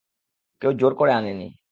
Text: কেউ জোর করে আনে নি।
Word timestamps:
কেউ 0.61 0.71
জোর 0.73 0.93
করে 0.95 1.11
আনে 1.13 1.33
নি। 1.33 1.47